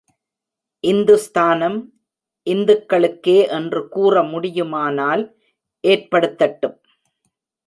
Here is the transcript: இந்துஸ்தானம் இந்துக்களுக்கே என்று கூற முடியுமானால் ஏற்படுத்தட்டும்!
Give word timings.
இந்துஸ்தானம் 0.83 1.77
இந்துக்களுக்கே 2.47 3.37
என்று 3.49 3.81
கூற 3.87 4.23
முடியுமானால் 4.23 5.23
ஏற்படுத்தட்டும்! 5.83 6.77